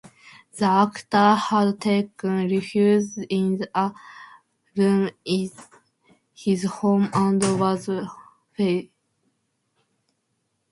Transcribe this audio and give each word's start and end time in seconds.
The 0.57 0.65
actor 0.65 1.35
had 1.35 1.79
taken 1.79 2.49
refuge 2.49 3.15
in 3.29 3.67
a 3.75 3.93
room 4.75 5.11
in 5.23 5.51
his 6.33 6.63
home 6.63 7.07
and 7.13 7.43
was 7.59 7.87
safe. 8.57 8.87